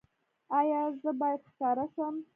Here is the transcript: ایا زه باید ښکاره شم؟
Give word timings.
ایا 0.59 0.81
زه 1.01 1.11
باید 1.19 1.41
ښکاره 1.49 1.85
شم؟ 1.93 2.15